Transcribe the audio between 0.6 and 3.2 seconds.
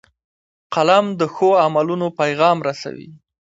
قلم د ښو عملونو پیغام رسوي